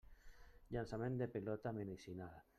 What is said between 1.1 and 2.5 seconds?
de pilota medicinal.